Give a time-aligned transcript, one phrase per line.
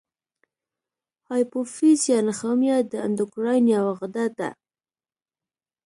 [1.29, 4.49] هایپوفیز یا نخامیه د اندوکراین یوه غده ده.